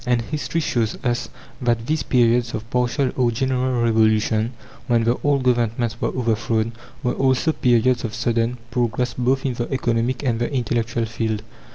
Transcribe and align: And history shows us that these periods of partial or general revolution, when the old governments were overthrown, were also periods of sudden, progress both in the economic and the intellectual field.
And 0.07 0.19
history 0.23 0.61
shows 0.61 0.97
us 1.03 1.29
that 1.61 1.85
these 1.85 2.01
periods 2.01 2.55
of 2.55 2.67
partial 2.71 3.11
or 3.15 3.29
general 3.29 3.83
revolution, 3.83 4.53
when 4.87 5.03
the 5.03 5.15
old 5.23 5.43
governments 5.43 6.01
were 6.01 6.07
overthrown, 6.09 6.71
were 7.03 7.13
also 7.13 7.51
periods 7.53 8.03
of 8.03 8.15
sudden, 8.15 8.57
progress 8.71 9.13
both 9.13 9.45
in 9.45 9.53
the 9.53 9.71
economic 9.71 10.23
and 10.23 10.39
the 10.39 10.51
intellectual 10.51 11.05
field. 11.05 11.43